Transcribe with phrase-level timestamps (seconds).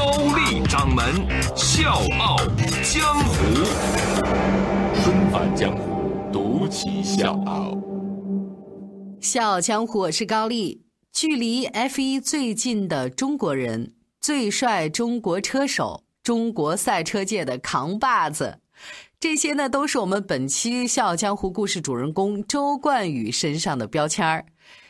[0.00, 1.04] 高丽掌门
[1.54, 2.38] 笑傲
[2.82, 3.34] 江湖，
[5.02, 7.76] 重返江湖，独骑笑傲。
[9.20, 10.86] 笑傲江湖，我是高丽。
[11.12, 13.92] 距离 F 一最近的中国人，
[14.22, 18.60] 最帅中国车手，中国赛车界的扛把子，
[19.20, 24.46] 这些呢，都是我们本期笑傲江湖故事主人公周冠宇身上的标签儿。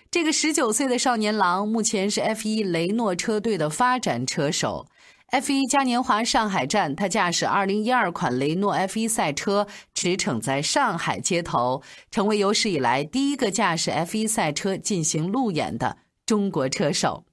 [0.09, 4.87] 这个十九岁的少年郎，目前是 F1 雷诺车队的发展车手。
[5.33, 17.25] F1 嘉年华上海站，他驾驶2012款雷诺 F1 赛车驰骋在上海街头，成为有史以来第一个驾驶 F1 赛车进行路演的中国车手。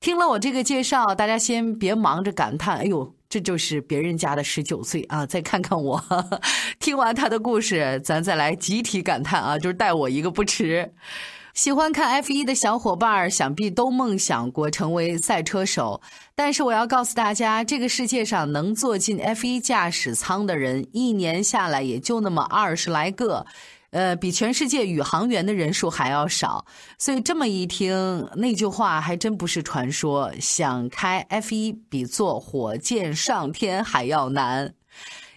[0.00, 6.04] 听了我这个介绍，大家先别忙着感叹：“哎呦，这就是别人家的十九岁啊！”再看看我，
[6.78, 10.92] 听完他的故事，咱再来集体感叹啊，就是带我一个不迟。
[11.54, 16.02] 喜欢看 F 一的小伙伴想必都梦想过成为赛车手。
[16.34, 23.46] 但是我要告诉大家，这个世界上能坐进 F 一驾驶舱的人，一年下来也就那么二十来个，
[23.90, 26.66] 呃，比全世界宇航员的人数还要少。
[26.98, 30.32] 所以这么一听，那句话还真不是传说。
[30.40, 34.74] 想开 F 一比坐火箭上天还要难。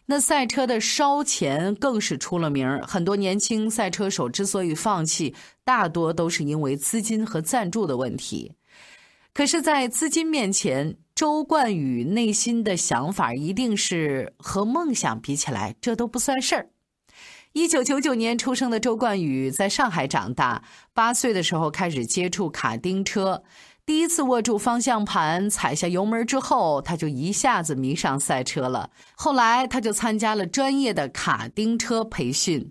[0.09, 8.53] 那赛车的烧钱更是出了名很多年轻赛车手之所以放弃，大多都是因为资金和赞助的问题。
[9.33, 16.69] 可是，在资金面前，周冠宇内心的想法一定是和梦想比起来，这都不算事儿。
[17.53, 20.63] 一九九九年出生的周冠宇在上海长大，
[20.93, 23.43] 八岁的时候开始接触卡丁车。
[23.87, 28.89] 第一次握住方向盘，踩下油门之后，他就一下子迷上赛车了。
[29.15, 32.69] 后来，他就参加了专业的卡丁车培训。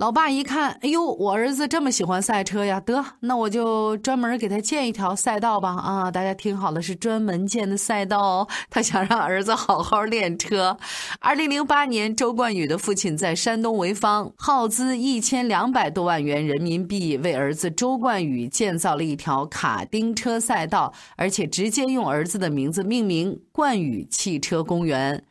[0.00, 5.76] 老爸一看，哎呦，我儿子这么喜欢赛车呀，得，那我就专门给他建一条赛道吧。
[5.76, 8.48] 啊，大家听好了，是专门建的赛道哦。
[8.70, 10.78] 他想让儿子好好练车。
[11.18, 25.22] 二零零八年，周冠宇的父亲在山东潍坊耗资一千两百多万元人民币，为儿子周冠宇建造了一条卡丁车赛道，而且直接用儿子的名字命名——冠宇汽车公园。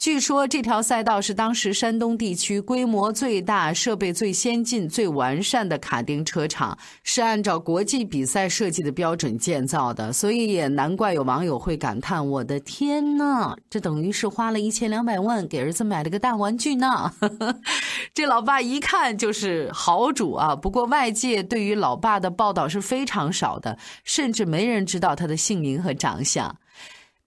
[0.00, 17.12] 据说这条赛道是当时山东地区规模最大、设备最先进、最完善的卡丁车场，是按照国际比赛设计的标准建造的，所以也难怪有网友会感叹：“我的天呐，这等于是花了一千两百万给儿子买了个大玩具呢！”
[18.14, 20.56] 这老爸一看就是豪主啊！
[20.56, 26.56] 不过外界对于老爸的报道是非常少的，甚至没人知道他的姓名和长相。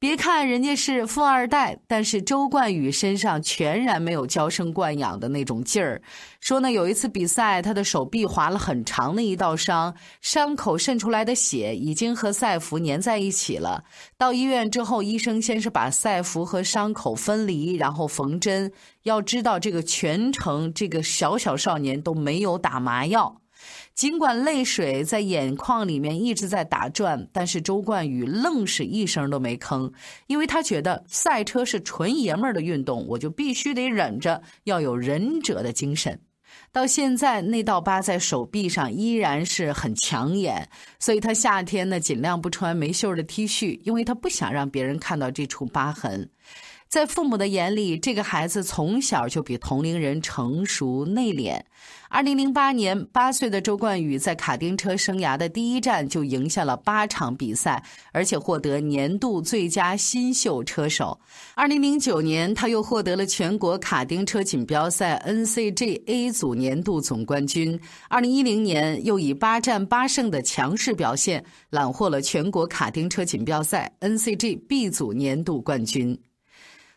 [0.03, 6.01] 别看人家是富二代，但是周冠宇身上全然没有娇生惯养的那种劲儿。
[6.41, 13.85] 说呢，有一次比赛，他的手臂划了很长的一道伤，伤口渗出来的血已经和赛服粘在一起了。
[14.17, 18.69] 到医院之后，医生先是把赛服和伤口分离，然后缝针。
[19.03, 23.42] 要知道，这个全程这个小小少年都没有打麻药。
[23.95, 29.91] 尽管泪水在眼眶里面一直在打转，但是周冠宇愣是一声都没吭，
[30.27, 36.19] 因为他觉得赛车是纯爷们儿的运动，我就必须得忍着，要有忍者的精神。
[36.71, 40.67] 到现在，那道疤在手臂上依然是很抢眼，
[40.99, 46.29] 所以他夏天呢尽量不穿没袖的 T 恤，因为他不想让别人看到这处疤痕。
[46.93, 51.59] 在父母的眼里，这个孩子从小就比同龄人成熟内敛。
[52.07, 61.19] 二零零八年，八岁的周冠宇在卡丁车生涯的第一站就赢下了八场比赛，而且获得年度最佳新秀车手。
[61.55, 67.79] 二零零九年，他又获得了全国卡丁车锦标赛 NCG A 组年度总冠军。
[68.07, 76.15] 二零一零年，又以八战八胜的强势表现，揽获了全国卡丁车锦标赛 NCG B 组年度冠军。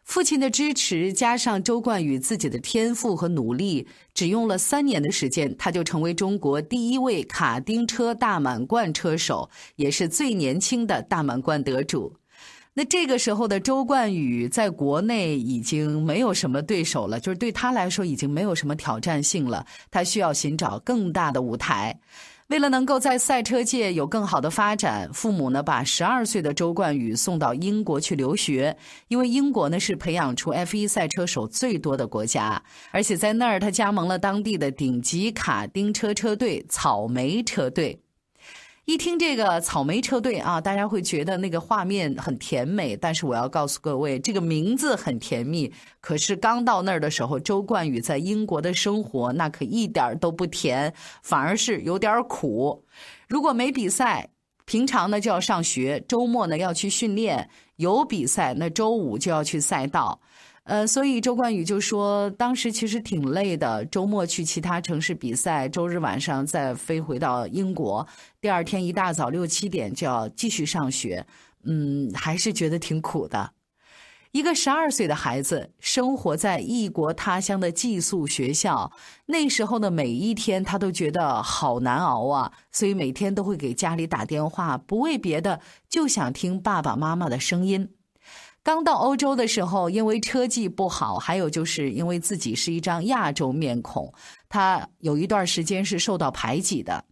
[0.06, 12.14] 父亲的支持加上周冠宇自己的天赋和努力，只用了三年的时间，他就成为中国第一位卡丁车大满贯车手，也是最年轻的大满贯得主。
[12.74, 21.98] 那这个时候的周冠宇在国内已经没有什么对手了，就是对他来说已经没有什么挑战性了，他需要寻找更大的舞台。
[22.48, 28.76] 为了能够在赛车界有更好的发展，父母呢把十二岁的周冠宇送到英国去留学，
[29.08, 32.62] 因为英国呢是培养出 F1 赛车手最多的国家，
[32.92, 38.00] 而且在那儿他加盟了当地的顶级卡丁车车队草莓车队。
[38.86, 42.96] 一听这个草莓车队啊，大家会觉得那个画面很甜美。
[42.96, 50.94] 但是我要告诉各位，这个名字很甜蜜，可是刚到那儿的时候，周冠宇在英国的生活那可一点都不甜，
[51.24, 52.84] 反而是有点苦。
[53.26, 54.28] 如果没比赛，
[54.66, 57.44] 平常呢就要上学，周末呢要去训练；
[57.78, 60.20] 有比赛，那周五就要去赛道。
[60.66, 68.04] 呃，所以周冠宇就说，当时其实挺累的，周末去其他城市比赛，周日晚上再飞回到英国，
[68.40, 71.24] 第二天一大早六七点就要继续上学，
[71.62, 73.52] 嗯，还是觉得挺苦的。
[74.32, 78.90] 一个十二岁的孩子生活在异国他乡的寄宿学校，
[79.26, 87.88] 那时候的每一天他都觉得好难熬啊，所以每天都会给家里打电话，不为别的，就想听爸爸妈妈的声音。
[88.66, 94.12] 刚到欧洲的时候，因为车技不好，还有就是因为自己是一张亚洲面孔，
[94.48, 97.04] 他有一段时间是受到排挤的。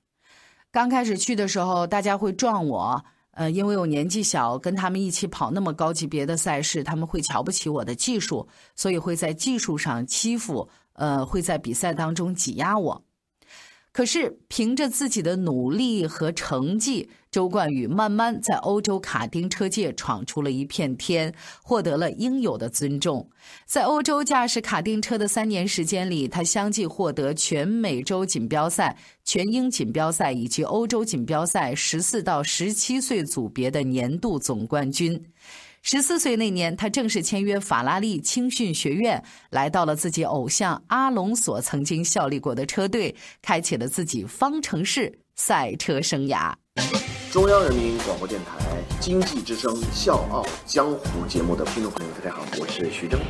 [0.73, 3.01] 刚开始去的时候，大家会撞我，
[3.35, 13.01] 呃，因为我年纪小，跟他们一起跑那么高级别的赛事，他们会瞧不起我的技术，所以会在技术上欺负，呃，会在比赛当中挤压我。
[13.95, 21.33] 可是，凭着自己的努力和成绩，周冠宇慢慢在欧洲卡丁车界闯出了一片天，
[21.63, 23.31] 获得了应有的尊重。
[23.65, 35.25] 在欧洲驾驶卡丁车的三年时间里，他相继获得全美洲锦标赛、全英锦标赛以及欧洲锦标赛十四到十七岁组别的年度总冠军。
[35.87, 46.55] 十四岁那年，他正式签约法拉利青训学院，来到了自己偶像阿隆索曾经效力过的车队，开启了自己方程式赛车生涯。
[47.31, 48.65] 中央人民广播电台
[48.99, 53.21] 经济之声《笑傲江湖》节目的听众朋友，大家好，我是徐峥。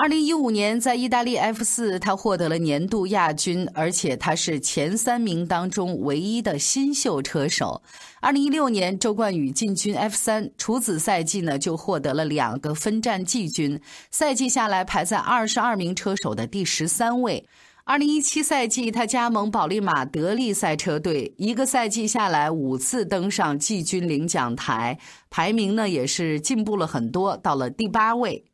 [0.00, 7.82] 二零一五年，在意大利 F 四，他获得了年度亚军，而且他是前三名当中唯一的新秀车手。
[8.20, 13.80] 二零一六年，周冠宇进军 F 三，处子赛季呢就获得了两个分站季军，
[14.12, 17.44] 赛季下来排在二十二名车手的第十三位。
[17.82, 24.96] 二零一七赛季，他加盟保利马德利赛车队，一个赛季下来五次登上季军领奖台，
[25.28, 28.44] 排名呢也是进步了很多，到了第八位。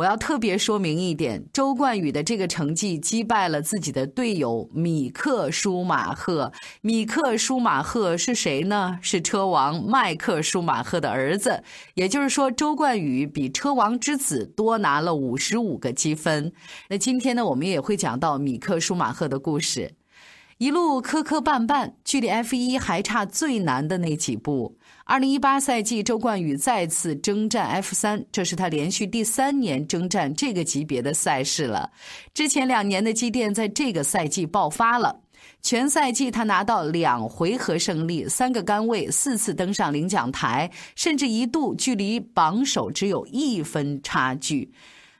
[0.00, 6.50] 我要特别说明一点，周冠宇的这个成绩击败了自己的队友米克舒马赫。
[6.80, 8.98] 米克舒马赫是谁呢？
[9.02, 11.62] 是车王迈克舒马赫的儿子。
[11.92, 16.50] 也就是说，周冠宇比车王之子多拿了五十五个积分。
[16.88, 19.99] 那今天呢，我们也会讲到米克舒马赫的故事。
[20.60, 24.76] 一路磕磕绊绊，距离 F 一还差最难的那几步。
[25.04, 31.90] 二零一八赛季，周冠宇再次征战 F 三，这是他连续第三年征战这个级别的赛事了。
[32.34, 35.22] 之前两年的积淀在这个赛季爆发了。
[35.62, 44.70] 全赛季他拿到两回合胜利，三个杆位，四次登上领奖台，甚至一度距离榜首只有一分差距。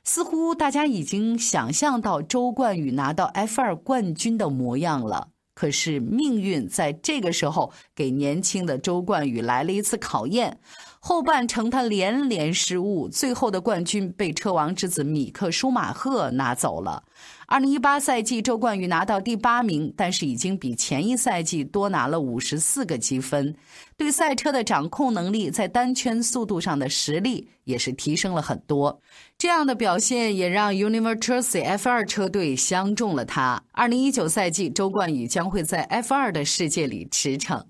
[0.02, 5.29] 似乎大家已经想象到周冠宇拿到 F 二冠军的模样了。
[5.60, 10.58] 可是命运在这个时候给年轻的周冠宇来了一次考验。
[11.02, 17.02] 后半程他连连失误，最后的冠军被车王之子米克舒马赫拿走了。
[17.46, 23.56] 二零一八赛季，周冠宇拿到第八名，但是已经比前一赛季多拿了五十四个积分。
[23.96, 29.00] 对赛车的掌控能力，在单圈速度上的实力也是提升了很多。
[29.38, 33.60] 这样的表现也让 University F 二车队相中了他。
[33.72, 37.62] 二零一九赛季，周冠宇将会在 F 二的世界里驰骋。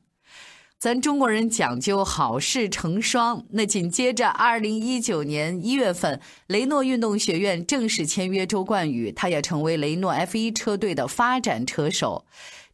[0.81, 12.25] 咱中国人讲究好事成双，那紧接着，二零一九年一月份，雷诺运动学院正式签约周冠宇，他也成为雷诺 F 一车队的发展车手。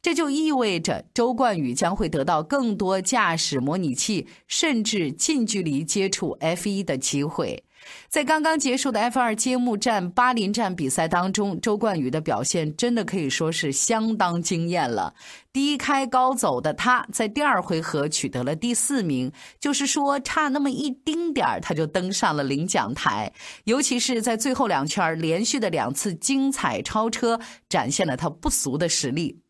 [0.06, 7.64] 这就意味着周冠宇将会得到更多驾驶模拟器，甚至近距离接触 F 一的机会。
[8.08, 15.12] 在刚刚结束的 F 二揭幕战巴林站比赛当中，周冠宇的表现真的可以说是相当惊艳了。
[15.52, 23.32] 低开高走的他，在第二回合取得了第四名，就是说差那么一丁点儿，他就登上了领奖台。
[23.64, 29.40] 尤其是在最后两圈连续的两次精彩超车，展现了他不俗的实力。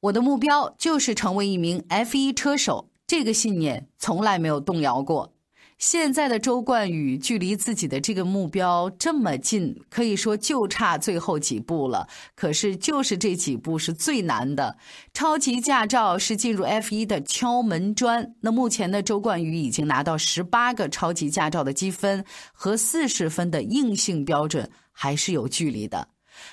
[0.00, 5.32] 我的目标就是成为一名 F 一车手，这个信念从来没有动摇过。
[5.78, 12.08] 现在的周冠宇距离自己的这个目标这么近，可以说就差最后几步了。
[12.34, 14.78] 可是就是这几步是最难的。
[15.12, 18.34] 超级驾照是进入 F1 的敲门砖。
[18.40, 22.24] 那目前的周冠宇已经拿到十八个超级驾照的积分，
[22.54, 26.08] 和四十分的硬性标准还是有距离的。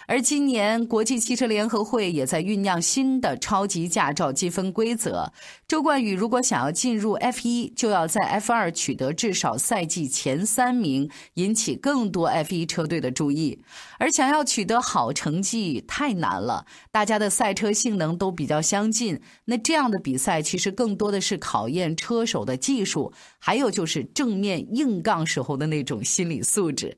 [0.08, 5.32] 而今年，国际汽车联合会也在酝酿新的超级驾照积分规则。
[5.68, 13.60] 周冠宇如果想要进入 F1，就要在 F2 取得至少赛季前三名，引起更多 F1 车队的注意。
[13.98, 19.20] 而想要取得好成绩太难了，大家的赛车性能都比较相近。
[19.46, 26.98] 那这样的比赛其实更多的是考验车手的技术，还有就是正面硬杠时候的那种心理素质。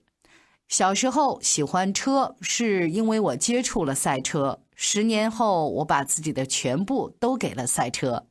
[0.67, 4.61] 小时候喜欢车，是因为我接触了赛车。
[4.75, 8.27] 十年后，我把自己的全部都给了赛车。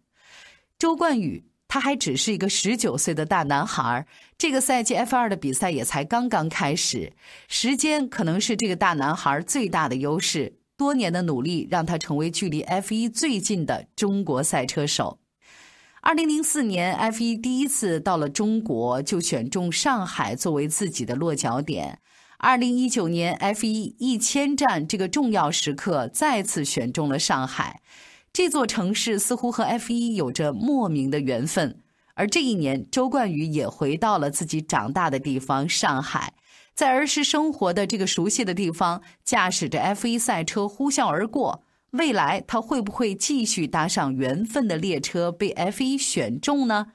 [0.78, 4.06] 周冠宇，他还只是一个十九岁的大男孩。
[4.36, 7.12] 这个赛季 F 二的比赛也才刚刚开始，
[7.48, 10.58] 时间可能是这个大男孩最大的优势。
[10.76, 15.20] 多年的努力让他成为距离 F 一最近的中国赛车手。
[16.02, 22.00] 二零零四年，F 一第一次到了中国，就选中上海作为自己的落脚点。
[22.44, 27.80] 二零一九年 F 一一千站这个重要时刻，再次选中了上海。
[28.34, 31.80] 这座城市似乎和 F 一有着莫名的缘分。
[32.12, 36.34] 而这一年，周冠宇也回到了自己长大的地方上海，
[36.74, 41.64] 在儿时生活的这个熟悉的地方，驾驶着 F 一赛车呼啸而过。
[41.92, 46.88] 未来他会不会继续搭上缘分的列车，被 F 一选中呢？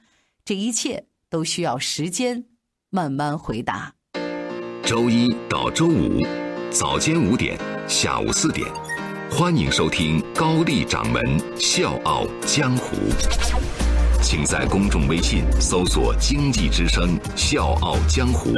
[0.44, 2.44] 这一切都需要时间
[2.88, 3.96] 慢慢回答。
[4.90, 6.20] 周一到周五，
[6.68, 7.56] 早间五点，
[7.86, 8.68] 下午四点，
[9.30, 11.22] 欢迎收听高丽掌门
[11.56, 12.96] 笑傲江湖。
[14.20, 18.50] 请在公众微信搜索“经济之声笑傲江湖”，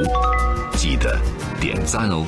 [0.75, 1.21] 记得
[1.61, 2.27] 点赞哦。